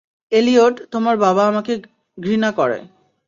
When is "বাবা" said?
1.17-1.43